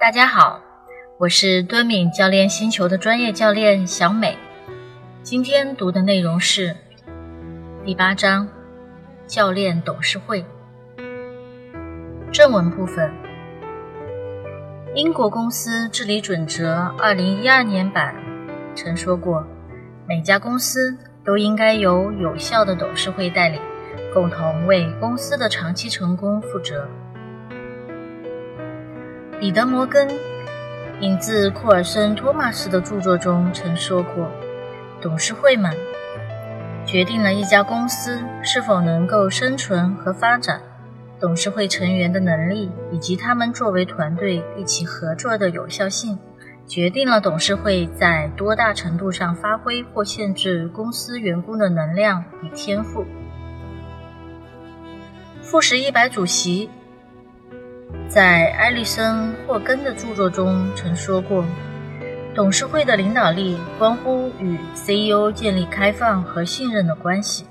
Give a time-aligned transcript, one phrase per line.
[0.00, 0.60] 大家好，
[1.18, 4.38] 我是敦敏教练星球的专业教练小美。
[5.24, 6.76] 今天读的内容是
[7.84, 8.48] 第八章
[9.26, 10.44] 教练董事会
[12.30, 13.12] 正文部分。
[14.94, 18.14] 英国公司治理准则二零一二年版
[18.76, 19.44] 曾说过，
[20.06, 23.60] 每家公司都应该由有效的董事会带领，
[24.14, 26.88] 共同为公司的长期成功负责。
[29.40, 30.08] 彼得·摩根
[31.00, 34.28] 引自库尔森·托马斯的著作中曾说过
[35.00, 35.72] ：“董事会们
[36.84, 40.60] 决定了一家公司是否能够生存和发展。
[41.20, 46.18] 董事会成员的能力以及他们作为团队一起合作的有效性，
[46.66, 53.04] 决定了董事会在多大程度上发挥或限制公司员工的能量与天赋。”
[55.42, 56.68] 富时一百主席。
[58.08, 59.14] 在埃利森·
[59.46, 61.44] 霍根的著作中曾说过
[62.34, 67.44] ：“董事会的领导力关乎与 CEO 建立开放和信任的关系，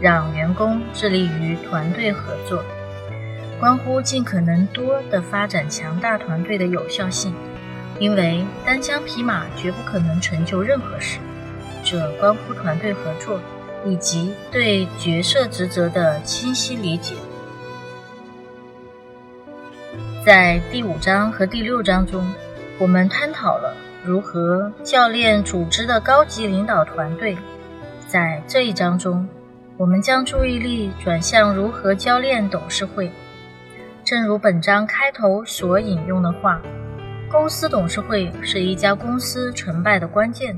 [0.00, 2.62] 让员工致力于团队合作，
[3.60, 7.34] 关乎尽可能多地发展强大团队的有效性。
[7.98, 11.18] 因为单枪匹马绝不可能成就任何事，
[11.84, 13.38] 这关乎团队合作
[13.86, 17.14] 以及对角色职责的清晰理解。”
[20.24, 22.24] 在第五章和第六章中，
[22.78, 27.36] 我们探讨了如何教练组织的高级领导团队。
[28.06, 29.28] 在这一章中，
[29.76, 33.10] 我们将注意力转向如何教练董事会。
[34.04, 36.62] 正如本章开头所引用的话，
[37.28, 40.56] 公司董事会是一家公司成败的关键。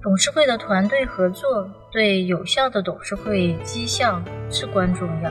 [0.00, 5.30] 董事会的团队合作对有效的董事会绩效至关重要。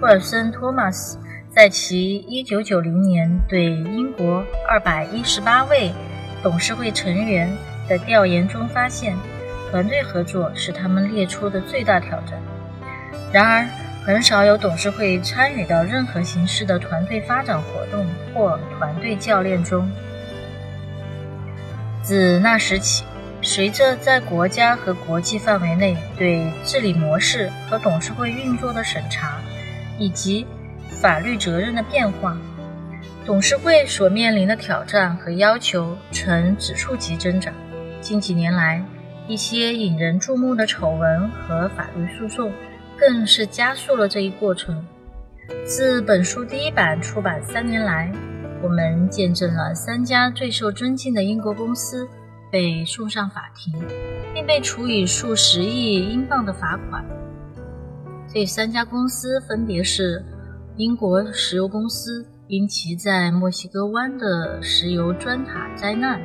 [0.00, 1.18] 霍尔森·托马斯。
[1.52, 5.92] 在其1990年对英国218位
[6.44, 7.50] 董事会成员
[7.88, 9.16] 的调研中发现，
[9.70, 12.40] 团队合作是他们列出的最大挑战。
[13.32, 13.66] 然而，
[14.06, 19.90] 很少有董事会参与到任何形式的团队发展活动或团队教练中。
[22.00, 23.04] 自那时起，
[23.42, 29.40] 随着在国家和国际范围内对治理模式和董事会运作的审查，
[29.98, 30.46] 以及
[31.00, 32.36] 法律责任的变化，
[33.24, 37.54] 董事会所面临的挑战和要求呈指数级增长。
[38.02, 38.84] 近几年来，
[39.26, 42.52] 一些引人注目的丑闻和法律诉讼，
[42.98, 44.84] 更是加速了这一过程。
[45.64, 48.12] 自本书第一版出版三年来，
[48.62, 52.06] 我们见证了三家最受尊敬的英国公司
[52.52, 53.72] 被送上法庭，
[54.34, 57.02] 并被处以数十亿英镑的罚款。
[58.30, 60.22] 这三家公司分别是。
[60.76, 66.20] 英国石油公司因其在墨西哥湾的石油钻塔灾难，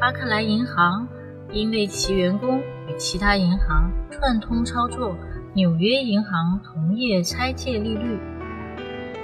[0.00, 1.06] 巴克莱银行
[1.50, 5.14] 因为其员工与其他银行串通操作
[5.54, 8.18] 纽约银行同业拆借利率，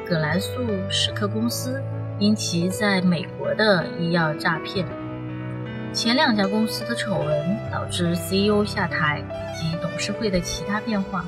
[0.06, 0.50] 葛兰素
[0.90, 1.80] 史克公司
[2.18, 4.86] 因其在美国的医药诈骗。
[5.92, 9.22] 前两家公司的丑闻导致 CEO 下台
[9.54, 11.24] 及董事会的其他变化。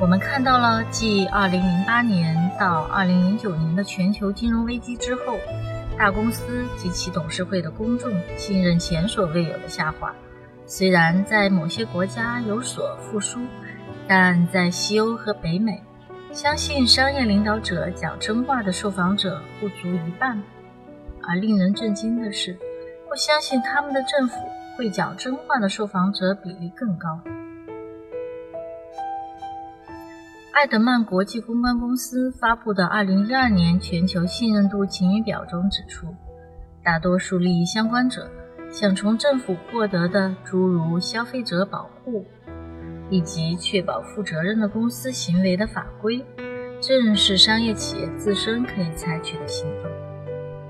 [0.00, 5.36] 我们看到了继2008年到2009年的全球金融危机之后，
[5.98, 10.14] 大公司及其董事会的公众信任前所未有的下滑。
[10.66, 13.40] 虽然在某些国家有所复苏，
[14.06, 15.82] 但在西欧和北美，
[16.32, 20.40] 相信商业领导者讲真话的受访者不足一半。
[21.22, 22.56] 而令人震惊的是，
[23.08, 24.36] 不相信他们的政府
[24.76, 27.20] 会讲真话的受访者比例更高。
[30.58, 36.12] 艾德曼国际公关公司发布的2012年全球信任度晴雨表中指出，
[36.82, 38.28] 大多数利益相关者
[38.68, 42.26] 想从政府获得的诸如消费者保护
[43.08, 46.26] 以及确保负责任的公司行为的法规，
[46.80, 49.88] 正是商业企业自身可以采取的行动。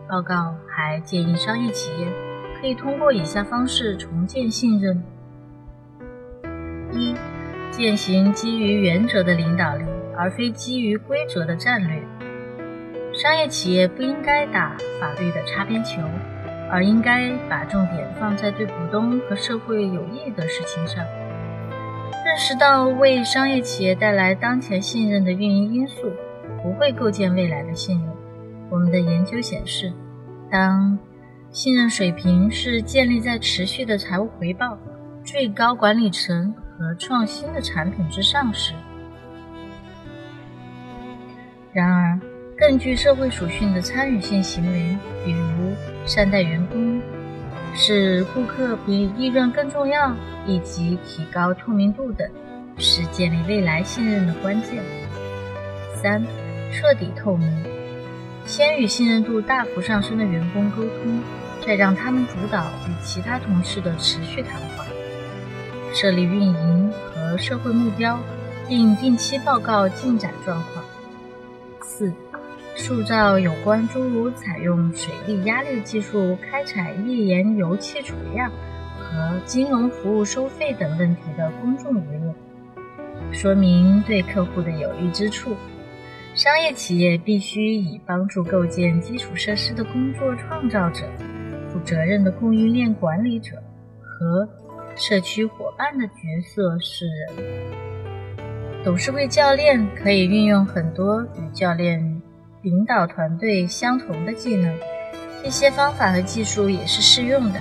[0.07, 2.13] 报告还建议商业企业
[2.61, 5.03] 可以通过以下方式重建信任：
[6.93, 7.17] 一。
[7.79, 9.85] 践行基于原则的领导力，
[10.17, 12.03] 而非基于规则的战略。
[13.15, 16.03] 商业企业不应该打法律的擦边球，
[16.69, 21.05] 而应该把重点放在对股东和社会有益的事情上。
[22.27, 26.11] 认识到为商业企业带来当前信任的运营因素，
[26.61, 28.11] 不会构建未来的信任。
[28.71, 29.93] 我们的研究显示，
[30.51, 30.99] 当
[31.53, 34.77] 信任水平是建立在持续的财务回报、
[35.23, 36.53] 最高管理层。
[36.79, 38.73] 和创新的产品之上时，
[41.73, 42.21] 然而，
[42.57, 45.75] 更具社会属性的参与性行为，比如
[46.07, 47.03] 善待员工、
[47.75, 50.15] 使顾客比利润更重要，
[50.47, 52.31] 以及提高透明度等，
[52.79, 54.81] 是建立未来信任的关键。
[56.01, 56.25] 三、
[56.73, 57.65] 彻底透明，
[58.47, 61.21] 先与信任度大幅上升的员工沟通，
[61.67, 64.85] 再让他们主导与其他同事的持续谈话，
[65.95, 68.19] 设立运营和社会目标，
[68.69, 70.85] 并定期报告进展状况。
[71.83, 72.13] 四、
[72.77, 78.51] 塑造有关诸如采用水力压力技术开采页岩油气储量
[78.99, 82.35] 和金融服务收费等问题的公众舆论，
[83.33, 85.57] 说明对客户的有益之处。
[86.35, 91.05] 商业企业必须以帮助构建基础设施的工作创造者、
[91.69, 93.57] 负责任的供应链管理者
[94.01, 94.49] 和
[94.99, 97.07] 社区伙伴的角色是。
[98.85, 102.21] 董事会教练可以运用很多与教练
[102.63, 104.77] 领导团队相同的技能，
[105.45, 107.61] 一些方法和技术也是适用的。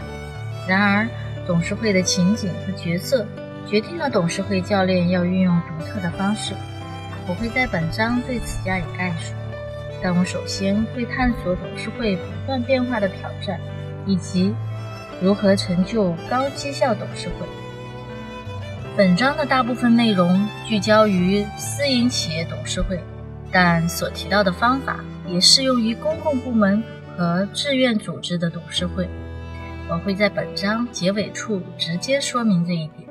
[0.68, 1.07] 然而，
[1.45, 3.24] 董事会的情景和角色
[3.68, 6.56] 决定了董事会教练要运用独特的方式。
[7.28, 9.33] 我会在本章对此加以概述，
[10.01, 13.60] 但我首先会探索董事会不断变化的挑战，
[14.07, 14.56] 以及
[15.22, 17.46] 如何成就高绩效董事会。
[18.96, 23.00] 本章的大部分内容聚焦于私营企业董事会，
[23.52, 26.84] 但所提到的方法也适用于公共部门
[27.16, 29.08] 和志愿组织的董事会。
[29.90, 33.08] 我会在本章结尾处直接说明这一点。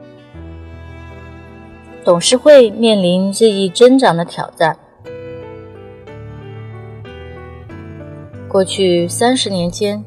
[2.05, 4.76] 董事会面临日益增长的挑战。
[8.49, 10.05] 过去三十年间，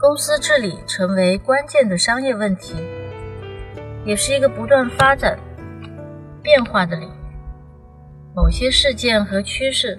[0.00, 2.76] 公司治理成为关键的商业问题，
[4.04, 5.36] 也是一个不断发展、
[6.40, 7.12] 变化的领域。
[8.32, 9.98] 某些事件和趋势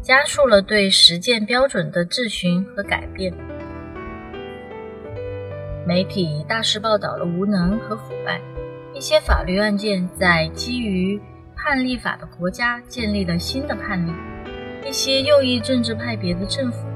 [0.00, 3.34] 加速了对实践标准的质询和改变。
[5.84, 8.40] 媒体大肆报道了无能和腐败。
[8.94, 11.20] 一些法律案件在基于
[11.56, 14.12] 判例法的国家建立了新的判例。
[14.88, 16.86] 一些右翼政治派别的政府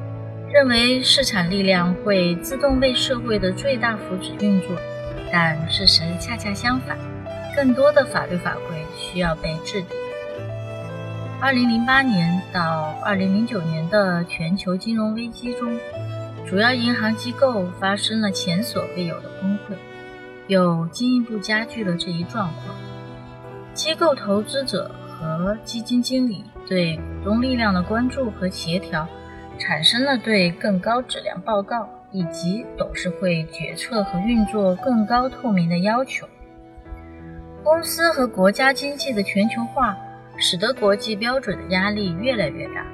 [0.55, 4.71] 认为市场力量会自动为社会的最大福祉运作，
[5.33, 6.97] 但事实恰恰相反，
[7.57, 9.89] 更多的法律法规需要被制定。
[11.41, 15.77] 二零零八年到二零零九年的全球金融危机中，
[16.47, 19.75] 主要银行机构发生了前所未有的崩溃。
[20.47, 22.77] 又进一步加剧了这一状况。
[23.73, 29.09] 机构投资者和基金经理对股东力量的关注和协调，
[29.59, 36.29] 产生了对更高质量报告以及董事会决策和运作更高透明的要求。
[37.63, 39.97] 公司和国家经济的全球化，
[40.37, 42.85] 使得国际标准的压力越来越大。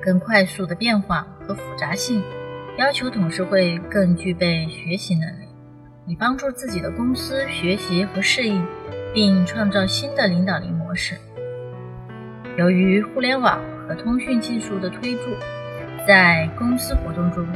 [0.00, 2.22] 更快速的变化和复杂性，
[2.78, 5.44] 要求董事会更具备学习能力。
[6.06, 8.66] 以帮助自己的公司学习和适应，
[9.14, 11.14] 并创造新的领导力模式。
[12.56, 13.60] 由于互联网
[13.94, 15.30] 通讯技术的推助，
[16.06, 17.46] 在公司活动中，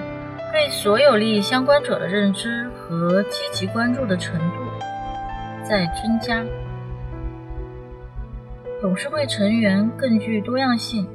[0.52, 4.56] 对所有利益相关者的认知和积极关注的程度
[5.68, 6.44] 在增加。
[8.80, 11.08] 董事会成员更具多样性，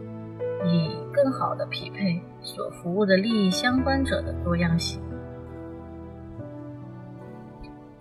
[0.66, 5.00] 以更好地匹配所服务的利益相关者的多样性。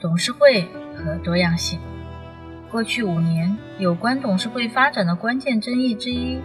[0.01, 0.63] 董事会
[0.95, 1.79] 和多样性。
[2.71, 6.41] 过去五年，有关董事会发展的关键争议之一，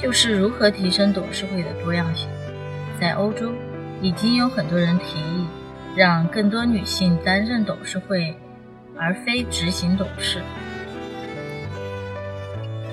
[0.00, 2.28] 就是如何提升董事会的多样性。
[3.00, 3.52] 在欧洲，
[4.00, 5.46] 已经有很多人提议
[5.94, 8.34] 让更多女性担任董事会，
[8.96, 10.42] 而非执行董事。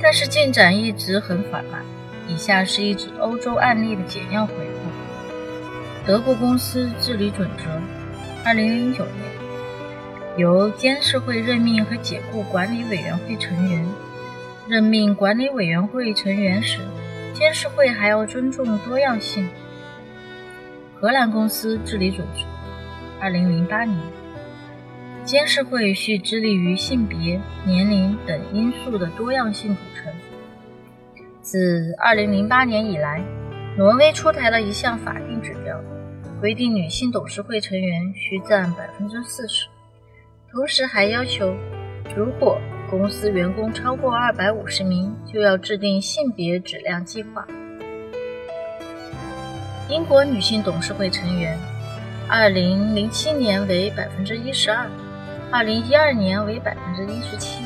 [0.01, 1.81] 但是进展一直很缓慢。
[2.27, 7.69] 以下是一组欧洲案例的简要回顾：德国公司治理准则，
[8.45, 9.15] 二零零九年。
[10.37, 13.85] 由监事会任命和解雇管理委员会成员。
[14.67, 16.79] 任命管理委员会成员时，
[17.33, 19.47] 监事会还要尊重多样性。
[20.95, 22.45] 荷兰公司治理准则，
[23.19, 23.99] 二零零八年，
[25.25, 30.13] 监事会需致力于性别、年龄等因素的多样性组成。
[31.41, 33.21] 自二零零八年以来，
[33.77, 35.77] 挪威出台了一项法定指标，
[36.39, 39.67] 规定女性董事会成员需占百分之四十。
[40.49, 41.53] 同时还要求，
[42.15, 42.57] 如果
[42.93, 47.43] 公司员工超过二百五十名，就要制定性别质量计划。
[49.89, 51.57] 英国女性董事会成员，
[52.29, 54.87] 二零零七年为百分之一十二，
[55.51, 57.63] 二零一二年为百分之一十七。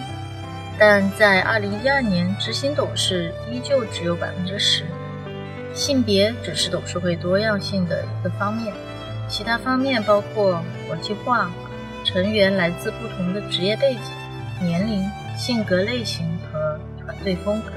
[0.79, 4.85] 但在2012年，执行董事依旧只有百分之十。
[5.73, 8.73] 性别只是董事会多样性的一个方面，
[9.27, 11.51] 其他方面包括国际化、
[12.05, 15.03] 成员来自不同的职业背景、年龄、
[15.37, 17.71] 性格类型和团队风格。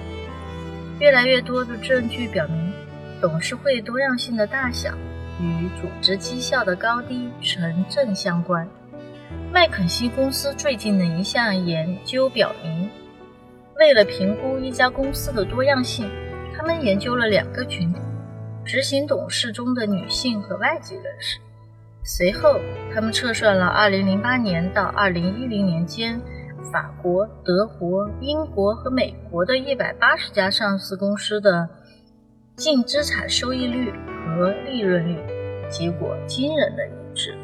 [0.99, 2.73] 越来越多的证据表明，
[3.21, 4.91] 董事会多样性的大小
[5.39, 8.67] 与组织绩效的高低呈正相关。
[9.53, 12.89] 麦肯锡公司最近的一项研究表明，
[13.77, 16.11] 为了评估一家公司的多样性，
[16.57, 18.01] 他们研究了两个群体：
[18.65, 21.39] 执行董事中的女性和外籍人士。
[22.05, 22.61] 随后，
[22.95, 26.21] 他们测算了2008年到2010年间。
[26.73, 31.69] 法国、德国、英国和美国的一百八十家上市公司的
[32.57, 33.91] 净资产收益率
[34.37, 35.19] 和利润率，
[35.69, 37.35] 结果惊人的一致。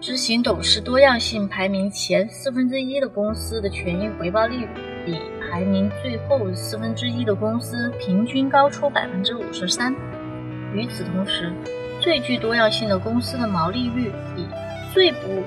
[0.00, 4.66] 执行董事多样性排名前四分之一的公司的权益回报率
[5.04, 5.18] 比
[5.50, 9.92] 排名最后四分之一的公司平均高出百分之五十三。
[10.72, 11.52] 与此同时，
[12.00, 14.46] 最具多样性的公司的毛利率比
[14.94, 15.42] 最不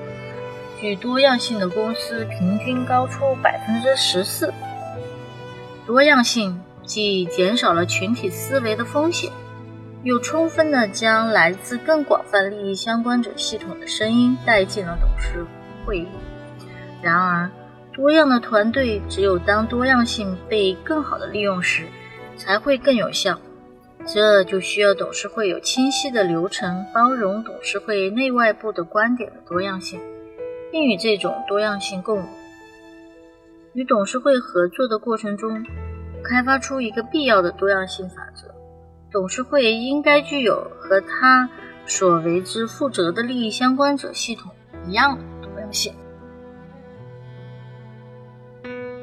[0.82, 4.52] 具多样性的公司平均高出百分之十四。
[5.86, 9.30] 多样性既减少了群体思维的风险，
[10.02, 15.46] 又充分地将来自更广泛利益相关者系统的声音带进了董事
[15.86, 16.08] 会议。
[17.00, 17.48] 然而，
[17.92, 21.86] 多样的团队只有当多样性被更好地利用时，
[22.36, 23.38] 才会更有效。
[24.04, 30.00] 这就需要董事会有清晰的流程，包容董事会内外部的观点的多样性。
[30.72, 32.26] 并与这种多样性共舞。
[33.74, 35.64] 与董事会合作的过程中，
[36.24, 38.52] 开发出一个必要的多样性法则：
[39.10, 41.48] 董事会应该具有和他
[41.86, 44.50] 所为之负责的利益相关者系统
[44.86, 45.94] 一样的多样性。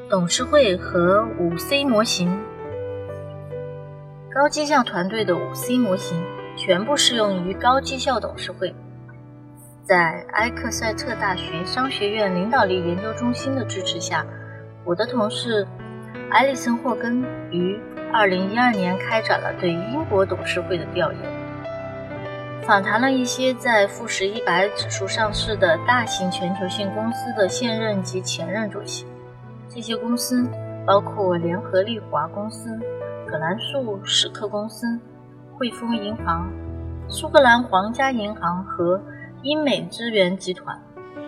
[0.08, 2.36] 董事会和五 C 模型，
[4.34, 6.20] 高绩效团队的五 C 模型
[6.56, 8.74] 全部适用于高绩效董事会。
[9.82, 14.24] 在埃克塞特大学商学院领导力研究中心的支持下，
[14.84, 15.66] 我的同事
[16.30, 17.80] 埃利森·霍根于
[18.12, 21.20] 2012年开展了对英国董事会的调研，
[22.62, 29.06] 访谈了一些在富时一百指数上市的大型全球性公司的现任及前任主席。
[29.68, 30.46] 这些公司
[30.86, 32.78] 包括联合利华公司、
[33.26, 35.00] 葛兰素史克公司、
[35.56, 36.48] 汇丰银行、
[37.08, 39.00] 苏格兰皇家银行和。
[39.42, 40.78] 英美资源集团，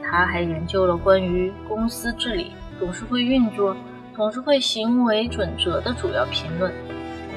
[0.04, 3.74] 他还研究了关于公司治理、董事会运作、
[4.14, 6.70] 董事会行为准则的主要评论，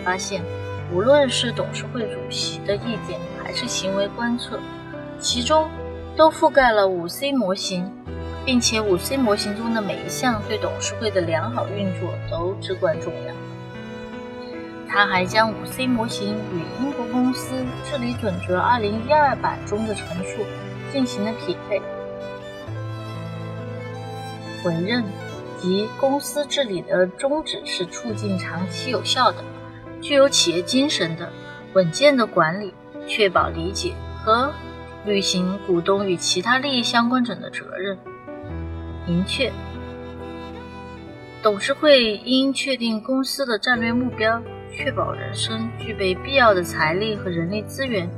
[0.03, 0.41] 发现，
[0.93, 4.59] 无论是董事会主席的意见，还是行为观测，
[5.17, 5.69] 其中
[6.17, 7.89] 都覆盖了五 C 模型，
[8.43, 13.33] 并且五 C 模型中的每一项对董事会的良好运作都至关重要。
[14.87, 17.55] 他还将五 C 模型与英国公司
[17.89, 20.45] 治理准则2012版中的陈述
[20.91, 21.81] 进行了匹配。
[24.63, 25.03] 委任
[25.59, 29.43] 及公司治理的宗旨是促进长期有效的、
[30.01, 31.31] 具有企业精神的、
[31.73, 32.73] 稳健的管理，
[33.07, 34.51] 确保理解和
[35.05, 37.97] 履行股东与其他利益相关者的责任。
[39.05, 39.51] 明确，
[41.43, 44.41] 董事会应确定公司的战略目标。
[44.75, 48.09] 确保人生具备必要的财力和人力资源，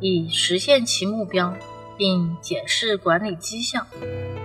[0.00, 1.54] 以实现其目标，
[1.96, 3.86] 并检视管理绩效。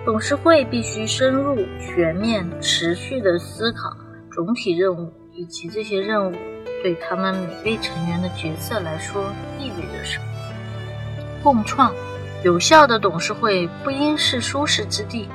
[0.04, 3.90] 董事会必须深入、全面、持续地思考
[4.32, 6.34] 总体任务以及这些任务
[6.82, 10.24] 对他们每位成员的角色来说意味着什么。
[11.42, 11.92] 共创
[12.44, 15.28] 有效的董事会不应是舒适之地，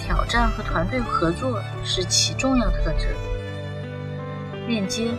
[0.00, 3.08] 挑战和团队合作是其重要特征。
[4.66, 5.10] 链接，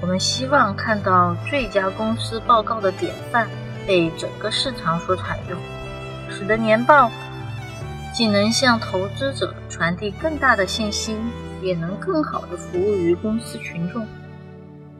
[0.00, 3.48] 我们希望看到最佳公司报告的典范
[3.86, 5.58] 被整个市场所采用，
[6.30, 7.10] 使得年报
[8.14, 11.16] 既能向投资者传递更大的信息，
[11.60, 14.06] 也能更好地服务于公司群众。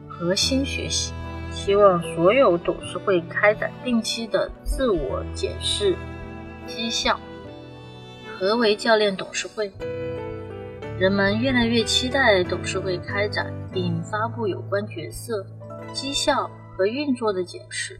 [0.07, 1.13] 核心学习，
[1.49, 5.95] 希望所有董事会开展定期的自我检视
[6.67, 7.17] 绩效。
[8.37, 9.71] 何为教练董事会？
[10.99, 15.45] 人们越来越期待董事会开展并发布有关角色、
[15.93, 17.97] 绩效和运作的解释。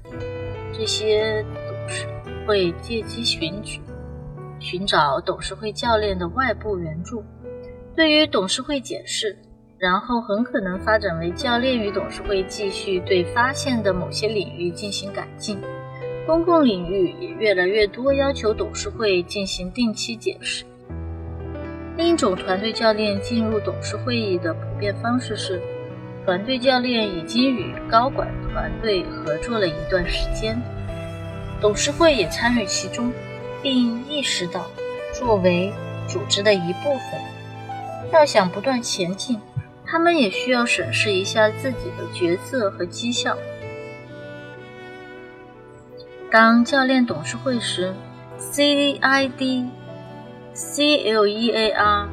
[0.73, 2.05] 这些董事
[2.45, 3.79] 会借机寻找
[4.59, 7.23] 寻找董事会教练的外部援助。
[7.95, 9.37] 对于董事会解释，
[9.77, 15.57] 然后很可能发展为教练与董事会继续对发现的某些领域进行改进。
[16.25, 20.65] 公共领域也越来越多要求董事会进行定期解释。
[21.99, 25.61] 另一种团队教练进入董事会议的普遍方式是，
[26.25, 30.57] 团队教练已经与高管团队合作了一段时间，
[31.59, 33.11] 董事会也参与其中，
[33.61, 34.65] 并意识到
[35.13, 35.73] 作为
[36.07, 37.19] 组织的一部分，
[38.13, 39.37] 要想不断前进，
[39.85, 43.37] 他们也需要审视一下自己的角色和绩效。
[46.31, 47.93] 当教练董事会时
[48.39, 49.65] ，CVID、
[50.59, 52.05] CLEAR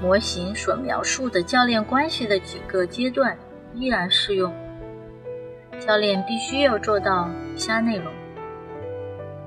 [0.00, 3.36] 模型所描述的教练关系的几个阶段
[3.74, 4.54] 依然适用。
[5.80, 8.06] 教练必须要做到以下内容：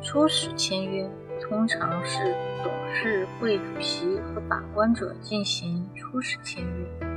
[0.02, 1.10] 初始签约，
[1.42, 7.08] 通常是董事会主席和把关者进行初始签约；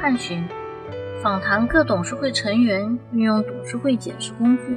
[0.00, 0.44] 探寻，
[1.22, 4.76] 访谈各董事会成员，运用董事会检视工具。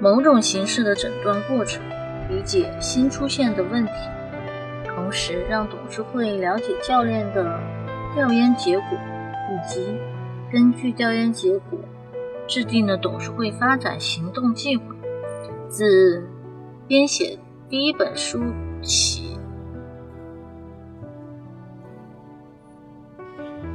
[0.00, 1.80] 某种形式的诊断过程，
[2.32, 3.92] 理解新出现的问题，
[4.86, 7.60] 同时让董事会了解教练的
[8.14, 8.86] 调研结果，
[9.50, 9.98] 以及
[10.50, 11.78] 根据调研结果
[12.48, 14.84] 制定的董事会发展行动计划。
[15.68, 16.26] 自
[16.86, 18.42] 编写第一本书
[18.82, 19.36] 起。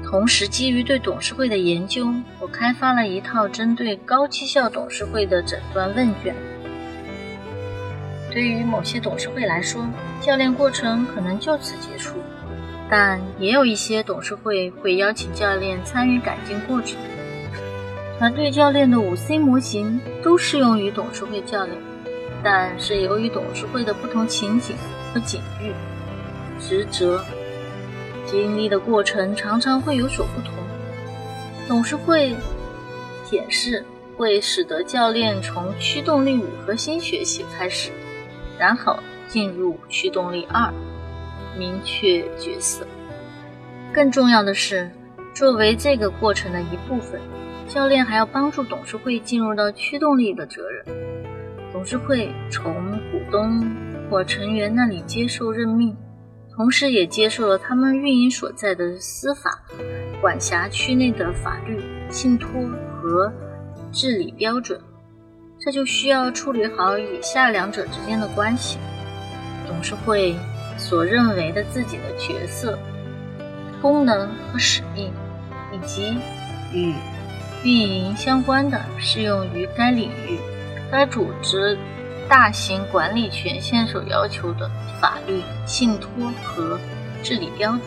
[0.04, 2.08] 同时，基于对董事会的研究，
[2.40, 6.36] 我开发了一套针对高绩效董事会的诊断问卷。
[8.38, 9.84] 对于某些董事会来说，
[10.22, 12.12] 教练过程可能就此结束，
[12.88, 17.00] 但也有一些董事会会邀请教练参与改进过程。
[18.20, 21.76] 团队教练的五 C 模型都适用于董事会教练，
[22.44, 24.76] 但是由于董事会的不同情景
[25.12, 25.74] 和境遇、
[26.62, 27.26] 职责。
[28.28, 30.54] 经历的过程常常会有所不同。
[31.68, 32.36] 董事会
[33.28, 33.84] 检视
[34.16, 37.90] 会使得教练从驱动力五核心学习开始，
[38.58, 38.98] 然后
[39.28, 40.74] 进入驱动力二，
[41.58, 42.86] 明确角色。
[43.94, 44.90] 更重要的是，
[45.34, 47.20] 作为这个过程的一部分，
[47.68, 50.86] 教练还要帮助董事会进入到驱动力的责任。
[51.72, 52.74] 董事会从
[53.12, 53.64] 股东
[54.10, 55.96] 或成员那里接受任命。
[56.56, 59.62] 同时，也接受了他们运营所在的司法
[60.20, 61.80] 管辖区内的法律、
[62.10, 62.50] 信托
[63.00, 63.32] 和
[63.92, 64.82] 治理标准。
[65.68, 68.78] 这就需要处理好以下两者之间的关系：
[69.68, 70.34] 董事会
[70.78, 72.80] 所认为的自己的角色、
[73.82, 75.12] 功能和使命，
[75.74, 76.18] 以及
[76.72, 76.94] 与
[77.66, 80.40] 运营相关的、适用于该领域、
[80.90, 81.78] 该组织。
[82.30, 84.70] 大型管理权限所要求的
[85.02, 86.10] 法律、信托
[86.46, 86.80] 和
[87.22, 87.82] 治理标准。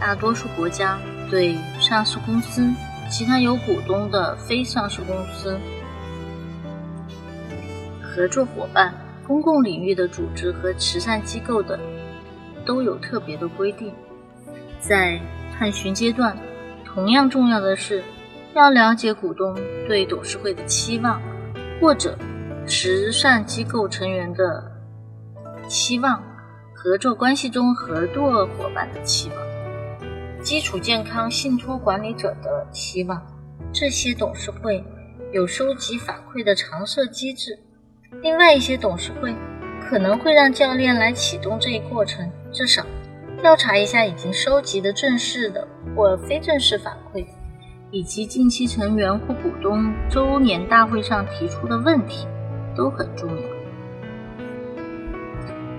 [0.00, 0.98] 大多数国家
[1.30, 2.66] 对上市公司、
[3.10, 5.58] 其他有股东的非上市公司、
[8.14, 8.94] 合作伙伴、
[9.26, 11.78] 公共领域的组织和慈善机构等
[12.64, 13.92] 都有特别的规定。
[14.80, 15.20] 在
[15.58, 16.36] 探寻阶段，
[16.84, 18.02] 同样重要的是
[18.54, 19.54] 要了解股东
[19.88, 21.20] 对董事会的期望，
[21.80, 22.16] 或者。
[22.66, 24.72] 慈善机构成员的
[25.68, 26.24] 期望，
[26.74, 33.22] 合作关系中合作伙伴的期望，基础健康信托管理者的期望，
[33.70, 34.82] 这些董事会
[35.30, 37.58] 有收集反馈的常设机制。
[38.22, 39.34] 另外一些董事会
[39.82, 42.84] 可能会让教练来启动这一过程，至少
[43.40, 47.26] 调查一下已经收集的正式的或非正式反馈，
[47.90, 52.26] 以及近期成员或股东周年大会上提出的问题。
[52.76, 53.42] 都很重要。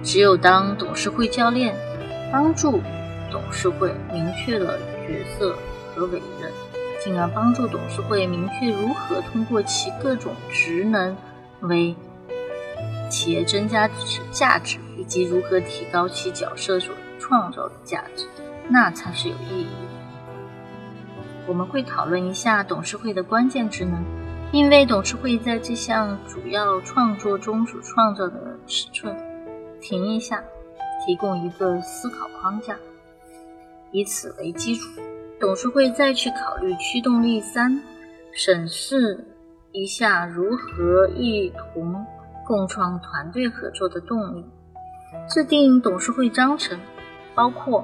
[0.01, 1.75] 只有当董事会教练
[2.31, 2.79] 帮助
[3.29, 5.53] 董事会明确了角色
[5.93, 6.49] 和委任，
[7.03, 11.17] 进而帮助董事会明确如何通过其各种职能
[11.59, 11.93] 为
[13.09, 18.25] 企业增加值价值，以及如何提高其角色所创造的价值，
[18.69, 19.69] 那才是有意义的。
[21.47, 24.03] 我们会讨论一下董事会的关键职能。
[24.51, 29.13] 因为董事会在这项主要创作中所创造的尺寸，
[29.81, 30.41] 停一下，
[31.05, 32.77] 提供一个思考框架，
[33.91, 34.87] 以此为基础，
[35.41, 37.81] 董事会再去考虑驱动力三，
[38.31, 39.25] 审视
[39.73, 42.05] 一下如何一同
[42.45, 44.45] 共创团队合作的动力，
[45.27, 46.79] 制定董事会章程，
[47.33, 47.83] 包括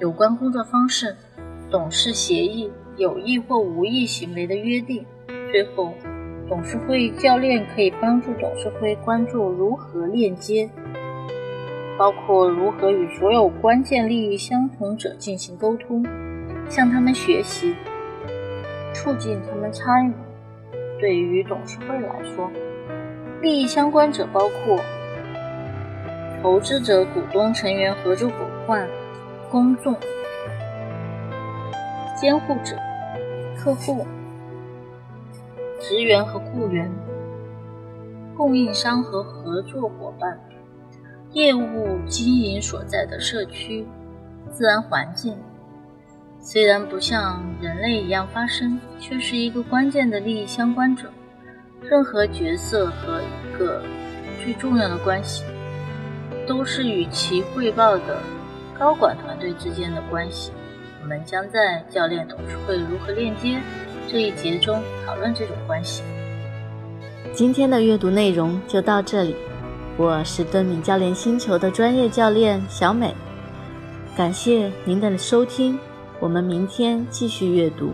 [0.00, 1.16] 有关工作方式、
[1.70, 5.04] 董事协议、有意或无意行为的约定。
[5.50, 5.92] 最后，
[6.48, 10.70] 董事会教练可以帮助董事会关注如何链接，
[11.98, 16.04] 包括如何与所有关键利益相同者进行沟通，
[16.68, 17.74] 向他们学习，
[18.94, 20.12] 促进他们参与。
[21.00, 22.50] 对于董事会来说，
[23.46, 24.76] 利益相关者包括
[26.42, 28.34] 投资者、股东、成员、合作伙
[28.66, 28.88] 伴、
[29.48, 29.96] 公众、
[32.16, 32.76] 监护者、
[33.56, 34.04] 客户、
[35.80, 36.90] 职员和雇员、
[38.36, 40.36] 供应商和合作伙伴、
[41.30, 43.86] 业务经营所在的社区、
[44.50, 45.38] 自然环境。
[46.40, 51.08] 虽然不像人类一样发声，却是一个关键的利益相关者。
[51.82, 53.82] 任何角色和一个
[54.42, 55.44] 最重要的关系，
[56.46, 58.18] 都是与其汇报的
[58.78, 60.50] 高管团队之间的关系。
[61.02, 63.60] 我们将在教练董事会如何链接
[64.08, 66.02] 这一节中讨论这种关系。
[67.32, 69.36] 今天的阅读内容就到这里，
[69.96, 73.14] 我是敦敏教练星球的专业教练小美，
[74.16, 75.78] 感谢您的收听。
[76.18, 77.92] 我们明天继续阅读。